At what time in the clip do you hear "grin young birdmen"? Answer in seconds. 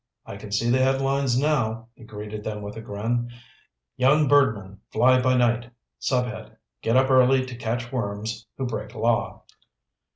2.81-4.79